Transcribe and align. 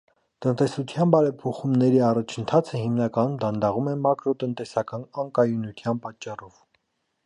Տնտեսության 0.43 1.11
բարեփոխումների 1.15 2.01
առաջընթացը 2.07 2.81
հիմնականում 2.85 3.37
դանդաղում 3.45 3.93
է 3.95 3.97
մակրոտնտեսական 4.09 5.09
անկայունության 5.25 6.05
պատճառով։ 6.09 6.63